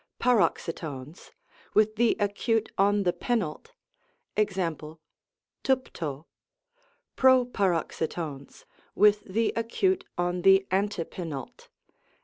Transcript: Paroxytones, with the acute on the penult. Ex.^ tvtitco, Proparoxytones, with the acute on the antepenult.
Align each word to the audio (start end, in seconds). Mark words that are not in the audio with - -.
Paroxytones, 0.19 1.29
with 1.75 1.95
the 1.95 2.17
acute 2.19 2.71
on 2.75 3.03
the 3.03 3.13
penult. 3.13 3.73
Ex.^ 4.35 4.57
tvtitco, 5.63 6.25
Proparoxytones, 7.15 8.65
with 8.95 9.21
the 9.25 9.53
acute 9.55 10.03
on 10.17 10.41
the 10.41 10.65
antepenult. 10.71 11.67